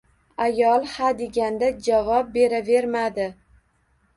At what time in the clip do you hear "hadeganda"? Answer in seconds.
0.93-1.69